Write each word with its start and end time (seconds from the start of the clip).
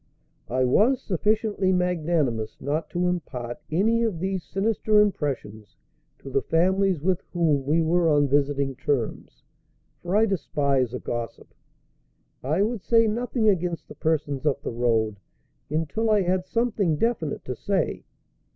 I 0.49 0.63
was 0.65 0.99
sufficiently 0.99 1.71
magnanimous 1.71 2.59
not 2.59 2.89
to 2.89 3.05
impart 3.07 3.59
any 3.69 4.01
of 4.01 4.17
these 4.19 4.43
sinister 4.43 4.99
impressions 4.99 5.75
to 6.17 6.31
the 6.31 6.41
families 6.41 6.99
with 7.03 7.21
whom 7.33 7.67
we 7.67 7.83
were 7.83 8.09
on 8.09 8.27
visiting 8.27 8.75
terms; 8.75 9.43
for 10.01 10.15
I 10.15 10.25
despise 10.25 10.95
a 10.95 10.99
gossip. 10.99 11.53
I 12.43 12.63
would 12.63 12.81
say 12.81 13.05
nothing 13.05 13.47
against 13.47 13.87
the 13.87 13.93
persons 13.93 14.43
up 14.43 14.63
the 14.63 14.71
road 14.73 15.19
until 15.69 16.09
I 16.09 16.21
had 16.23 16.47
something 16.47 16.95
definite 16.95 17.45
to 17.45 17.55
say. 17.55 18.03